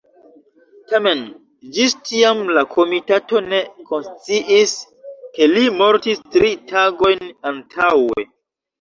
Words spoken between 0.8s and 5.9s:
Tamen, ĝis tiam la komitato ne konsciis ke li